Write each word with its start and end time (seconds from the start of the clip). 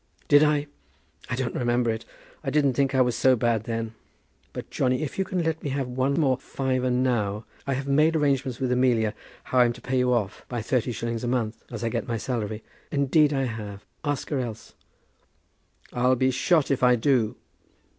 "Did 0.27 0.41
I? 0.41 0.65
I 1.29 1.35
don't 1.35 1.53
remember 1.53 1.91
it. 1.91 2.05
I 2.43 2.49
didn't 2.49 2.73
think 2.73 2.95
I 2.95 3.01
was 3.01 3.15
so 3.15 3.35
bad 3.35 3.65
then. 3.65 3.93
But, 4.51 4.71
Johnny, 4.71 5.03
if 5.03 5.19
you 5.19 5.23
can 5.23 5.43
let 5.43 5.61
me 5.61 5.69
have 5.69 5.87
one 5.87 6.15
more 6.19 6.37
fiver 6.39 6.89
now 6.89 7.45
I 7.67 7.73
have 7.75 7.87
made 7.87 8.15
arrangements 8.15 8.59
with 8.59 8.71
Amelia 8.71 9.13
how 9.43 9.59
I'm 9.59 9.73
to 9.73 9.79
pay 9.81 9.99
you 9.99 10.11
off 10.11 10.43
by 10.49 10.59
thirty 10.63 10.91
shillings 10.91 11.23
a 11.23 11.27
month, 11.27 11.63
as 11.69 11.83
I 11.83 11.89
get 11.89 12.07
my 12.07 12.17
salary. 12.17 12.63
Indeed 12.91 13.31
I 13.31 13.43
have. 13.43 13.85
Ask 14.03 14.31
her 14.31 14.39
else." 14.39 14.73
"I'll 15.93 16.15
be 16.15 16.31
shot 16.31 16.71
if 16.71 16.81
I 16.81 16.95
do." 16.95 17.35